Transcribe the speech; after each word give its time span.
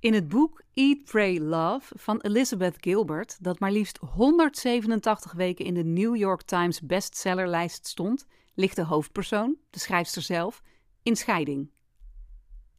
In 0.00 0.14
het 0.14 0.28
boek 0.28 0.62
Eat, 0.74 1.04
Pray, 1.04 1.38
Love 1.38 1.98
van 1.98 2.20
Elizabeth 2.20 2.76
Gilbert, 2.80 3.42
dat 3.42 3.58
maar 3.58 3.72
liefst 3.72 3.96
187 3.96 5.32
weken 5.32 5.64
in 5.64 5.74
de 5.74 5.84
New 5.84 6.16
York 6.16 6.42
Times 6.42 6.80
bestsellerlijst 6.80 7.86
stond, 7.86 8.26
ligt 8.54 8.76
de 8.76 8.84
hoofdpersoon, 8.84 9.56
de 9.70 9.78
schrijfster 9.78 10.22
zelf, 10.22 10.62
in 11.02 11.16
scheiding. 11.16 11.70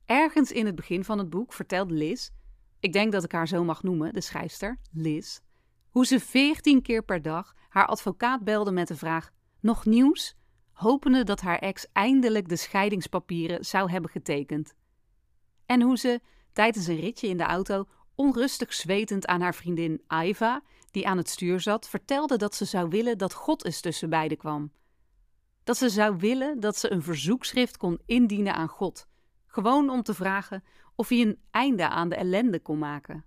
Ergens 0.05 0.51
in 0.51 0.65
het 0.65 0.75
begin 0.75 1.03
van 1.03 1.17
het 1.17 1.29
boek 1.29 1.53
vertelt 1.53 1.91
Liz, 1.91 2.29
ik 2.79 2.93
denk 2.93 3.11
dat 3.11 3.23
ik 3.23 3.31
haar 3.31 3.47
zo 3.47 3.63
mag 3.63 3.83
noemen, 3.83 4.13
de 4.13 4.21
schrijfster, 4.21 4.77
Liz, 4.91 5.39
hoe 5.89 6.05
ze 6.05 6.19
14 6.19 6.81
keer 6.81 7.03
per 7.03 7.21
dag 7.21 7.53
haar 7.69 7.85
advocaat 7.85 8.43
belde 8.43 8.71
met 8.71 8.87
de 8.87 8.95
vraag: 8.95 9.31
Nog 9.59 9.85
nieuws? 9.85 10.35
hopende 10.71 11.23
dat 11.23 11.41
haar 11.41 11.59
ex 11.59 11.87
eindelijk 11.91 12.49
de 12.49 12.55
scheidingspapieren 12.55 13.65
zou 13.65 13.91
hebben 13.91 14.11
getekend. 14.11 14.75
En 15.65 15.81
hoe 15.81 15.97
ze 15.97 16.21
tijdens 16.57 16.87
een 16.87 16.99
ritje 16.99 17.27
in 17.27 17.37
de 17.37 17.43
auto 17.43 17.87
onrustig 18.15 18.73
zwetend 18.73 19.25
aan 19.27 19.41
haar 19.41 19.55
vriendin 19.55 20.01
Aiva, 20.07 20.63
die 20.91 21.07
aan 21.07 21.17
het 21.17 21.29
stuur 21.29 21.59
zat, 21.59 21.89
vertelde 21.89 22.37
dat 22.37 22.55
ze 22.55 22.65
zou 22.65 22.89
willen 22.89 23.17
dat 23.17 23.33
God 23.33 23.65
eens 23.65 23.81
tussen 23.81 24.09
beiden 24.09 24.37
kwam. 24.37 24.71
Dat 25.63 25.77
ze 25.77 25.89
zou 25.89 26.15
willen 26.17 26.59
dat 26.59 26.77
ze 26.77 26.91
een 26.91 27.03
verzoekschrift 27.03 27.77
kon 27.77 27.99
indienen 28.05 28.53
aan 28.53 28.67
God, 28.67 29.07
gewoon 29.47 29.89
om 29.89 30.03
te 30.03 30.13
vragen 30.13 30.63
of 30.95 31.09
hij 31.09 31.21
een 31.21 31.39
einde 31.51 31.89
aan 31.89 32.09
de 32.09 32.15
ellende 32.15 32.59
kon 32.59 32.77
maken. 32.77 33.25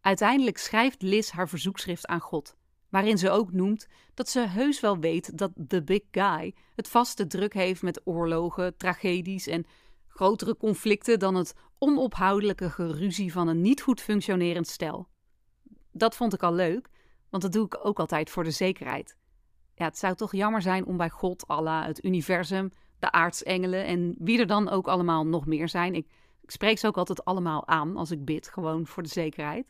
Uiteindelijk 0.00 0.58
schrijft 0.58 1.02
Liz 1.02 1.30
haar 1.30 1.48
verzoekschrift 1.48 2.06
aan 2.06 2.20
God, 2.20 2.56
waarin 2.88 3.18
ze 3.18 3.30
ook 3.30 3.52
noemt 3.52 3.88
dat 4.14 4.28
ze 4.28 4.40
heus 4.40 4.80
wel 4.80 4.98
weet 4.98 5.38
dat 5.38 5.52
The 5.68 5.82
Big 5.82 6.02
Guy 6.10 6.54
het 6.74 6.88
vaste 6.88 7.26
druk 7.26 7.54
heeft 7.54 7.82
met 7.82 8.00
oorlogen, 8.04 8.76
tragedies 8.76 9.46
en 9.46 9.66
grotere 10.18 10.56
conflicten 10.56 11.18
dan 11.18 11.34
het 11.34 11.54
onophoudelijke 11.78 12.70
geruzie 12.70 13.32
van 13.32 13.48
een 13.48 13.60
niet 13.60 13.82
goed 13.82 14.00
functionerend 14.00 14.66
stel. 14.66 15.08
Dat 15.92 16.16
vond 16.16 16.34
ik 16.34 16.42
al 16.42 16.52
leuk, 16.52 16.88
want 17.30 17.42
dat 17.42 17.52
doe 17.52 17.64
ik 17.64 17.84
ook 17.86 17.98
altijd 17.98 18.30
voor 18.30 18.44
de 18.44 18.50
zekerheid. 18.50 19.16
Ja, 19.74 19.84
het 19.84 19.98
zou 19.98 20.14
toch 20.14 20.32
jammer 20.32 20.62
zijn 20.62 20.86
om 20.86 20.96
bij 20.96 21.10
God, 21.10 21.46
Allah, 21.46 21.86
het 21.86 22.04
universum, 22.04 22.72
de 22.98 23.12
aartsengelen 23.12 23.84
en 23.84 24.14
wie 24.18 24.38
er 24.38 24.46
dan 24.46 24.68
ook 24.68 24.88
allemaal 24.88 25.26
nog 25.26 25.46
meer 25.46 25.68
zijn. 25.68 25.94
Ik, 25.94 26.06
ik 26.40 26.50
spreek 26.50 26.78
ze 26.78 26.86
ook 26.86 26.98
altijd 26.98 27.24
allemaal 27.24 27.66
aan 27.66 27.96
als 27.96 28.10
ik 28.10 28.24
bid, 28.24 28.48
gewoon 28.48 28.86
voor 28.86 29.02
de 29.02 29.08
zekerheid. 29.08 29.66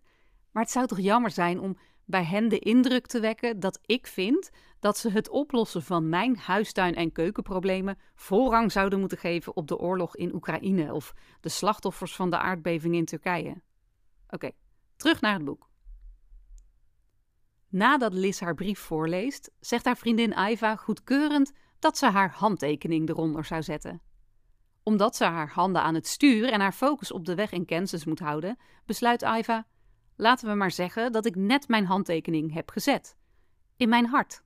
Maar 0.53 0.63
het 0.63 0.73
zou 0.73 0.87
toch 0.87 1.01
jammer 1.01 1.31
zijn 1.31 1.61
om 1.61 1.79
bij 2.09 2.25
hen 2.25 2.49
de 2.49 2.59
indruk 2.59 3.07
te 3.07 3.21
wekken 3.21 3.61
dat 3.61 3.79
ik 3.87 4.07
vind 4.07 4.51
dat 4.81 4.99
ze 4.99 5.11
het 5.11 5.29
oplossen 5.29 5.83
van 5.83 6.09
mijn 6.09 6.37
huistuin- 6.37 6.95
en 6.95 7.13
keukenproblemen 7.13 7.99
voorrang 8.15 8.73
zouden 8.73 9.01
moeten 9.01 9.19
geven 9.19 9.57
op 9.57 9.69
de 9.69 9.79
oorlog 9.79 10.17
in 10.17 10.35
Oekraïne 10.35 10.95
of 10.95 11.15
de 11.41 11.49
slachtoffers 11.49 12.15
van 12.15 12.31
de 12.31 12.39
aardbeving 12.39 12.95
in 12.95 13.05
Turkije. 13.05 13.63
Oké, 14.29 14.51
terug 14.97 15.21
naar 15.21 15.35
het 15.35 15.45
boek. 15.45 15.69
Nadat 17.69 18.13
Liz 18.13 18.41
haar 18.41 18.55
brief 18.55 18.79
voorleest, 18.79 19.51
zegt 19.61 19.85
haar 19.85 19.97
vriendin 19.97 20.35
Aiva 20.35 20.77
goedkeurend 20.77 21.53
dat 21.79 21.99
ze 21.99 22.07
haar 22.07 22.31
handtekening 22.31 23.09
eronder 23.09 23.45
zou 23.45 23.63
zetten. 23.63 24.03
Omdat 24.83 25.17
ze 25.17 25.25
haar 25.25 25.51
handen 25.51 25.83
aan 25.83 25.95
het 25.95 26.07
stuur 26.07 26.53
en 26.53 26.61
haar 26.61 26.73
focus 26.73 27.13
op 27.13 27.25
de 27.25 27.35
weg 27.35 27.53
in 27.53 27.65
Kansas 27.65 28.05
moet 28.05 28.19
houden, 28.19 28.59
besluit 28.87 29.23
Aiva: 29.23 29.67
laten 30.19 30.49
we 30.49 30.55
maar 30.55 30.71
zeggen 30.71 31.13
dat 31.13 31.27
ik 31.27 31.37
net 31.37 31.69
mijn 31.69 31.87
handtekening 31.87 32.53
heb 32.53 32.71
gezet. 32.71 33.17
In 33.77 33.89
mijn 33.89 34.07
hart. 34.07 34.43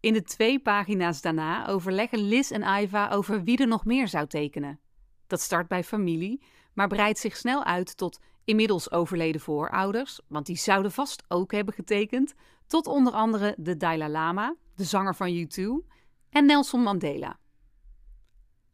In 0.00 0.12
de 0.12 0.22
twee 0.22 0.60
pagina's 0.60 1.20
daarna 1.20 1.66
overleggen 1.66 2.18
Liz 2.18 2.50
en 2.50 2.62
Aiva 2.62 3.08
over 3.10 3.44
wie 3.44 3.58
er 3.58 3.66
nog 3.66 3.84
meer 3.84 4.08
zou 4.08 4.26
tekenen. 4.26 4.80
Dat 5.26 5.40
start 5.40 5.68
bij 5.68 5.84
familie, 5.84 6.42
maar 6.74 6.88
breidt 6.88 7.18
zich 7.18 7.36
snel 7.36 7.64
uit 7.64 7.96
tot 7.96 8.20
inmiddels 8.44 8.90
overleden 8.90 9.40
voorouders, 9.40 10.20
want 10.28 10.46
die 10.46 10.56
zouden 10.56 10.92
vast 10.92 11.24
ook 11.28 11.52
hebben 11.52 11.74
getekend, 11.74 12.34
tot 12.66 12.86
onder 12.86 13.12
andere 13.12 13.54
de 13.58 13.76
Dalai 13.76 14.10
Lama, 14.10 14.54
de 14.74 14.84
zanger 14.84 15.14
van 15.14 15.46
U2, 15.46 15.86
en 16.30 16.46
Nelson 16.46 16.82
Mandela. 16.82 17.38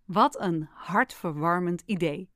Wat 0.05 0.41
een 0.41 0.69
hartverwarmend 0.73 1.83
idee. 1.87 2.34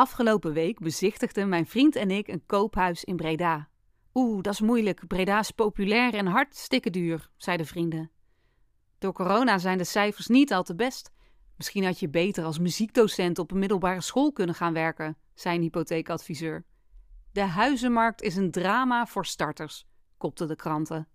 Afgelopen 0.00 0.52
week 0.52 0.78
bezichtigden 0.78 1.48
mijn 1.48 1.66
vriend 1.66 1.96
en 1.96 2.10
ik 2.10 2.28
een 2.28 2.46
koophuis 2.46 3.04
in 3.04 3.16
Breda. 3.16 3.68
Oeh, 4.14 4.42
dat 4.42 4.52
is 4.52 4.60
moeilijk. 4.60 5.06
Breda 5.06 5.38
is 5.38 5.50
populair 5.50 6.14
en 6.14 6.26
hartstikke 6.26 6.90
duur, 6.90 7.30
zeiden 7.36 7.66
vrienden. 7.66 8.10
Door 8.98 9.12
corona 9.12 9.58
zijn 9.58 9.78
de 9.78 9.84
cijfers 9.84 10.26
niet 10.26 10.52
al 10.52 10.62
te 10.62 10.74
best. 10.74 11.10
Misschien 11.56 11.84
had 11.84 12.00
je 12.00 12.08
beter 12.08 12.44
als 12.44 12.58
muziekdocent 12.58 13.38
op 13.38 13.50
een 13.50 13.58
middelbare 13.58 14.00
school 14.00 14.32
kunnen 14.32 14.54
gaan 14.54 14.72
werken, 14.72 15.16
zei 15.34 15.56
een 15.56 15.62
hypotheekadviseur. 15.62 16.64
De 17.32 17.42
huizenmarkt 17.42 18.22
is 18.22 18.36
een 18.36 18.50
drama 18.50 19.06
voor 19.06 19.26
starters, 19.26 19.86
kopten 20.16 20.48
de 20.48 20.56
kranten. 20.56 21.08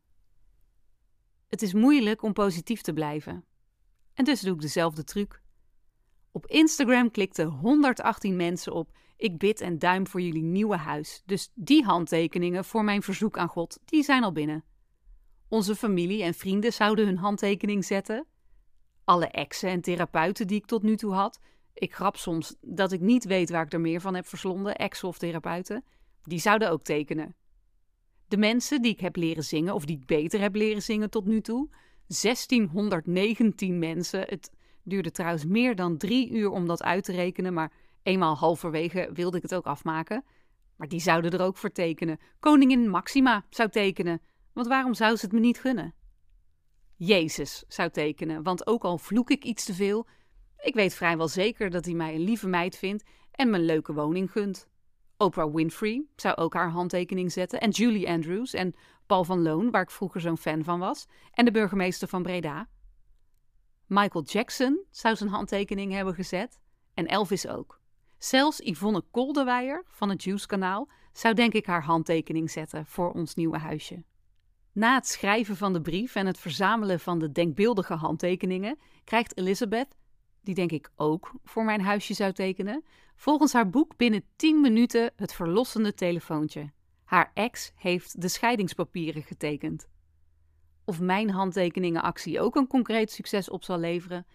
Het 1.48 1.62
is 1.62 1.74
moeilijk 1.74 2.22
om 2.22 2.34
positief 2.34 2.82
te 2.82 2.94
blijven. 2.94 3.46
En 4.14 4.24
dus 4.24 4.42
doe 4.42 4.54
ik 4.54 4.62
dezelfde 4.62 5.04
truc. 5.04 5.44
Op 6.36 6.48
Instagram 6.48 7.12
klikten 7.12 7.48
118 7.48 8.36
mensen 8.36 8.74
op 8.74 8.90
ik 9.18 9.38
bid 9.38 9.62
en 9.62 9.80
duim 9.80 10.08
voor 10.08 10.22
jullie 10.22 10.44
nieuwe 10.44 10.76
huis. 10.76 11.22
Dus 11.26 11.52
die 11.54 11.84
handtekeningen 11.84 12.66
voor 12.66 12.84
mijn 12.84 13.02
verzoek 13.02 13.38
aan 13.38 13.48
God, 13.48 13.80
die 13.86 14.04
zijn 14.04 14.24
al 14.24 14.32
binnen. 14.32 14.64
Onze 15.50 15.76
familie 15.76 16.24
en 16.24 16.34
vrienden 16.34 16.74
zouden 16.74 17.06
hun 17.06 17.18
handtekening 17.18 17.86
zetten. 17.86 18.26
Alle 19.04 19.28
exen 19.28 19.70
en 19.70 19.82
therapeuten 19.82 20.48
die 20.48 20.58
ik 20.58 20.66
tot 20.66 20.84
nu 20.84 20.96
toe 20.96 21.14
had. 21.14 21.40
Ik 21.74 21.94
grap 21.94 22.18
soms 22.18 22.56
dat 22.62 22.92
ik 22.92 23.02
niet 23.02 23.26
weet 23.26 23.50
waar 23.50 23.66
ik 23.66 23.74
er 23.74 23.82
meer 23.82 24.02
van 24.02 24.16
heb 24.16 24.28
verslonden, 24.28 24.76
exen 24.76 25.08
of 25.08 25.18
therapeuten. 25.18 25.84
Die 26.24 26.40
zouden 26.40 26.72
ook 26.72 26.84
tekenen. 26.84 27.36
De 28.28 28.38
mensen 28.38 28.82
die 28.82 28.92
ik 28.92 29.00
heb 29.00 29.16
leren 29.16 29.44
zingen, 29.44 29.74
of 29.74 29.86
die 29.86 29.98
ik 29.98 30.06
beter 30.06 30.40
heb 30.40 30.56
leren 30.56 30.82
zingen 30.82 31.10
tot 31.10 31.26
nu 31.26 31.42
toe. 31.42 31.70
1619 32.08 33.80
mensen. 33.80 34.20
Het 34.20 34.52
duurde 34.86 35.12
trouwens 35.12 35.46
meer 35.46 35.76
dan 35.76 35.98
drie 35.98 36.32
uur 36.32 36.50
om 36.50 36.68
dat 36.68 36.84
uit 36.84 37.04
te 37.04 37.12
rekenen, 37.12 37.54
maar 37.54 37.72
eenmaal 38.04 38.36
halverwege 38.36 39.10
wilde 39.14 39.38
ik 39.38 39.44
het 39.44 39.56
ook 39.56 39.66
afmaken. 39.66 40.24
Maar 40.76 40.88
die 40.88 41.00
zouden 41.00 41.32
er 41.32 41.42
ook 41.42 41.58
voor 41.58 41.72
tekenen. 41.72 42.20
Koningin 42.40 42.90
Maxima 42.90 43.46
zou 43.50 43.70
tekenen, 43.70 44.22
want 44.54 44.68
waarom 44.68 44.94
zou 44.94 45.16
ze 45.16 45.26
het 45.26 45.34
me 45.34 45.40
niet 45.40 45.60
gunnen? 45.60 45.94
Jezus 46.96 47.64
zou 47.68 47.90
tekenen, 47.90 48.44
want 48.44 48.68
ook 48.68 48.84
al 48.84 48.98
vloek 48.98 49.30
ik 49.30 49.44
iets 49.44 49.66
te 49.66 49.74
veel, 49.74 50.08
ik 50.66 50.74
weet 50.74 50.94
vrijwel 50.94 51.28
zeker 51.28 51.70
dat 51.70 51.86
hij 51.86 51.94
mij 51.94 52.16
een 52.16 52.24
lieve 52.24 52.48
meid 52.48 52.78
vindt 52.78 53.04
en 53.32 53.50
me 53.50 53.60
leuke 53.60 53.94
woning 53.94 54.32
gunt. 54.32 54.68
Oprah 55.18 55.54
Winfrey 55.54 56.06
zou 56.16 56.36
ook 56.36 56.54
haar 56.54 56.70
handtekening 56.70 57.32
zetten. 57.32 57.60
En 57.60 57.70
Julie 57.70 58.10
Andrews 58.10 58.54
en 58.54 58.76
Paul 59.06 59.24
van 59.24 59.42
Loon, 59.42 59.72
waar 59.72 59.82
ik 59.82 59.92
vroeger 59.92 60.22
zo'n 60.22 60.38
fan 60.38 60.64
van 60.64 60.80
was. 60.80 61.08
En 61.32 61.46
de 61.46 61.52
burgemeester 61.52 62.08
van 62.08 62.24
Breda. 62.24 62.68
Michael 63.88 64.24
Jackson 64.24 64.84
zou 64.90 65.16
zijn 65.16 65.30
handtekening 65.30 65.92
hebben 65.92 66.14
gezet. 66.14 66.60
En 66.94 67.06
Elvis 67.06 67.48
ook. 67.48 67.80
Zelfs 68.18 68.60
Yvonne 68.60 69.04
Kolderweijer 69.12 69.84
van 69.88 70.10
het 70.10 70.24
Juice-kanaal 70.24 70.90
zou 71.14 71.34
denk 71.34 71.54
ik 71.54 71.66
haar 71.66 71.84
handtekening 71.84 72.52
zetten 72.52 72.86
voor 72.86 73.12
ons 73.12 73.36
nieuwe 73.36 73.58
huisje. 73.58 74.04
Na 74.72 74.96
het 74.96 75.08
schrijven 75.08 75.58
van 75.58 75.74
de 75.74 75.82
brief 75.82 76.16
en 76.16 76.26
het 76.26 76.38
verzamelen 76.38 77.00
van 77.00 77.20
de 77.20 77.32
denkbeeldige 77.32 77.94
handtekeningen 77.94 78.80
krijgt 79.04 79.38
Elizabeth, 79.38 79.96
die 80.42 80.56
denk 80.56 80.72
ik 80.72 80.90
ook 80.96 81.32
voor 81.44 81.66
mijn 81.66 81.82
huisje 81.82 82.14
zou 82.14 82.32
tekenen, 82.32 82.84
volgens 83.16 83.54
haar 83.54 83.70
boek 83.70 83.98
binnen 83.98 84.24
10 84.36 84.62
minuten 84.62 85.12
het 85.16 85.34
verlossende 85.34 85.94
telefoontje. 85.94 86.72
Haar 87.04 87.32
ex 87.34 87.72
heeft 87.76 88.22
de 88.22 88.28
scheidingspapieren 88.28 89.24
getekend. 89.24 89.88
Of 90.86 91.00
mijn 91.00 91.30
handtekeningenactie 91.30 92.40
ook 92.40 92.56
een 92.56 92.68
concreet 92.68 93.12
succes 93.12 93.50
op 93.50 93.64
zal 93.64 93.78
leveren, 93.78 94.26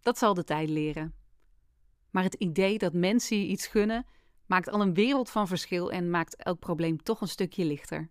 dat 0.00 0.18
zal 0.18 0.34
de 0.34 0.44
tijd 0.44 0.68
leren. 0.68 1.14
Maar 2.10 2.22
het 2.22 2.34
idee 2.34 2.78
dat 2.78 2.92
mensen 2.92 3.38
je 3.38 3.46
iets 3.46 3.66
gunnen, 3.66 4.06
maakt 4.46 4.70
al 4.70 4.80
een 4.80 4.94
wereld 4.94 5.30
van 5.30 5.48
verschil 5.48 5.92
en 5.92 6.10
maakt 6.10 6.36
elk 6.36 6.58
probleem 6.58 7.02
toch 7.02 7.20
een 7.20 7.28
stukje 7.28 7.64
lichter. 7.64 8.10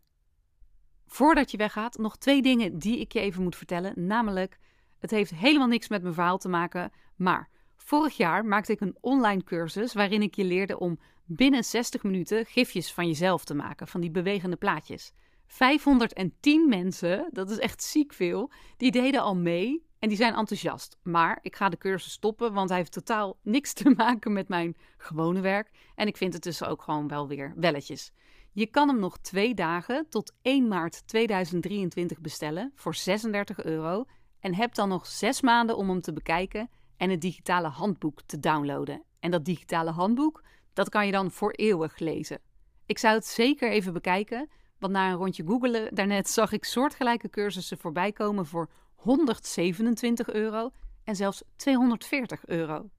Voordat 1.07 1.51
je 1.51 1.57
weggaat, 1.57 1.97
nog 1.97 2.17
twee 2.17 2.41
dingen 2.41 2.79
die 2.79 2.99
ik 2.99 3.11
je 3.11 3.19
even 3.19 3.43
moet 3.43 3.55
vertellen. 3.55 4.05
Namelijk, 4.05 4.57
het 4.99 5.11
heeft 5.11 5.31
helemaal 5.31 5.67
niks 5.67 5.87
met 5.87 6.01
mijn 6.01 6.13
verhaal 6.13 6.37
te 6.37 6.49
maken, 6.49 6.91
maar 7.15 7.49
vorig 7.75 8.17
jaar 8.17 8.45
maakte 8.45 8.71
ik 8.71 8.81
een 8.81 8.97
online 9.01 9.43
cursus 9.43 9.93
waarin 9.93 10.21
ik 10.21 10.35
je 10.35 10.43
leerde 10.43 10.79
om 10.79 10.99
binnen 11.25 11.63
60 11.63 12.03
minuten 12.03 12.45
gifjes 12.45 12.93
van 12.93 13.07
jezelf 13.07 13.45
te 13.45 13.53
maken, 13.53 13.87
van 13.87 14.01
die 14.01 14.11
bewegende 14.11 14.55
plaatjes. 14.55 15.13
510 15.47 16.69
mensen, 16.69 17.29
dat 17.31 17.49
is 17.49 17.59
echt 17.59 17.83
ziek 17.83 18.13
veel, 18.13 18.51
die 18.77 18.91
deden 18.91 19.21
al 19.21 19.35
mee 19.35 19.85
en 19.99 20.07
die 20.09 20.17
zijn 20.17 20.33
enthousiast. 20.33 20.97
Maar 21.03 21.39
ik 21.41 21.55
ga 21.55 21.69
de 21.69 21.77
cursus 21.77 22.11
stoppen, 22.11 22.53
want 22.53 22.69
hij 22.69 22.77
heeft 22.77 22.91
totaal 22.91 23.37
niks 23.41 23.73
te 23.73 23.89
maken 23.97 24.33
met 24.33 24.47
mijn 24.47 24.77
gewone 24.97 25.41
werk. 25.41 25.71
En 25.95 26.07
ik 26.07 26.17
vind 26.17 26.33
het 26.33 26.43
dus 26.43 26.63
ook 26.63 26.81
gewoon 26.81 27.07
wel 27.07 27.27
weer 27.27 27.53
welletjes. 27.55 28.11
Je 28.51 28.65
kan 28.65 28.87
hem 28.87 28.99
nog 28.99 29.17
twee 29.17 29.53
dagen 29.53 30.09
tot 30.09 30.33
1 30.41 30.67
maart 30.67 31.07
2023 31.07 32.21
bestellen 32.21 32.71
voor 32.75 32.95
36 32.95 33.63
euro. 33.63 34.05
En 34.39 34.55
heb 34.55 34.75
dan 34.75 34.89
nog 34.89 35.07
zes 35.07 35.41
maanden 35.41 35.77
om 35.77 35.89
hem 35.89 36.01
te 36.01 36.13
bekijken 36.13 36.69
en 36.97 37.09
het 37.09 37.21
digitale 37.21 37.67
handboek 37.67 38.21
te 38.21 38.39
downloaden. 38.39 39.03
En 39.19 39.31
dat 39.31 39.45
digitale 39.45 39.91
handboek, 39.91 40.43
dat 40.73 40.89
kan 40.89 41.05
je 41.05 41.11
dan 41.11 41.31
voor 41.31 41.51
eeuwig 41.51 41.99
lezen. 41.99 42.39
Ik 42.85 42.97
zou 42.97 43.15
het 43.15 43.25
zeker 43.25 43.71
even 43.71 43.93
bekijken, 43.93 44.49
want 44.79 44.93
na 44.93 45.09
een 45.09 45.17
rondje 45.17 45.45
googelen 45.45 45.95
daarnet 45.95 46.29
zag 46.29 46.51
ik 46.51 46.65
soortgelijke 46.65 47.29
cursussen 47.29 47.77
voorbij 47.77 48.11
komen 48.11 48.45
voor 48.45 48.69
127 48.95 50.29
euro 50.29 50.71
en 51.03 51.15
zelfs 51.15 51.43
240 51.55 52.45
euro. 52.45 52.89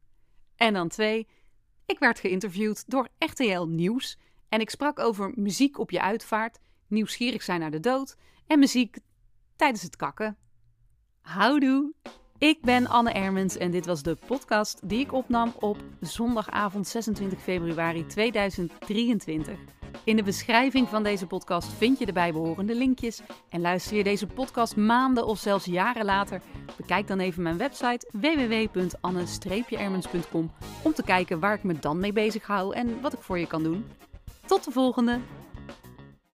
En 0.57 0.73
dan 0.73 0.89
twee, 0.89 1.27
ik 1.87 1.99
werd 1.99 2.21
geïnterviewd 2.21 2.85
door 2.91 3.09
RTL 3.19 3.63
Nieuws 3.63 4.19
en 4.49 4.61
ik 4.61 4.71
sprak 4.71 4.99
over 4.99 5.33
muziek 5.35 5.79
op 5.79 5.91
je 5.91 6.01
uitvaart, 6.01 6.59
nieuwsgierig 6.87 7.43
zijn 7.43 7.61
naar 7.61 7.71
de 7.71 7.81
dood 7.81 8.17
en 8.47 8.59
muziek 8.59 8.99
tijdens 9.57 9.83
het 9.83 9.97
kakken. 9.97 10.37
Houdoe! 11.21 11.93
Ik 12.39 12.61
ben 12.63 12.87
Anne 12.87 13.13
Ermens 13.13 13.57
en 13.57 13.71
dit 13.71 13.87
was 13.87 14.03
de 14.03 14.17
podcast 14.27 14.89
die 14.89 15.01
ik 15.01 15.13
opnam 15.13 15.53
op 15.59 15.77
zondagavond 16.01 16.89
26 16.89 17.43
februari 17.43 18.07
2023. 18.07 19.76
In 20.07 20.17
de 20.17 20.23
beschrijving 20.23 20.89
van 20.89 21.03
deze 21.03 21.27
podcast 21.27 21.73
vind 21.73 21.99
je 21.99 22.07
de 22.07 22.13
bijbehorende 22.13 22.75
linkjes. 22.75 23.21
En 23.49 23.61
luister 23.61 23.97
je 23.97 24.03
deze 24.03 24.27
podcast 24.27 24.77
maanden 24.77 25.27
of 25.27 25.39
zelfs 25.39 25.65
jaren 25.65 26.05
later, 26.05 26.41
bekijk 26.77 27.07
dan 27.07 27.19
even 27.19 27.43
mijn 27.43 27.57
website 27.57 28.11
www.anne-ermens.com 28.13 30.51
om 30.83 30.93
te 30.93 31.03
kijken 31.03 31.41
waar 31.41 31.55
ik 31.55 31.63
me 31.63 31.79
dan 31.79 31.99
mee 31.99 32.13
bezig 32.13 32.47
hou 32.47 32.75
en 32.75 33.01
wat 33.01 33.13
ik 33.13 33.21
voor 33.21 33.39
je 33.39 33.47
kan 33.47 33.63
doen. 33.63 33.85
Tot 34.47 34.65
de 34.65 34.71
volgende! 34.71 35.21